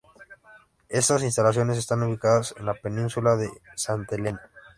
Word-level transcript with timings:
Estas 0.89 1.21
instalaciones 1.21 1.77
están 1.77 2.01
ubicadas 2.01 2.55
en 2.57 2.65
la 2.65 2.73
Península 2.73 3.35
de 3.35 3.51
Santa 3.75 4.15
Elena. 4.15 4.41